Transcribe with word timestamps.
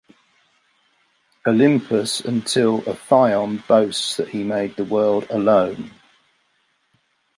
Olympus 1.45 2.21
until 2.21 2.81
Ophion 2.87 3.57
boasts 3.67 4.17
that 4.17 4.29
he 4.29 4.43
made 4.43 4.75
the 4.75 4.83
world 4.83 5.27
alone. 5.29 5.91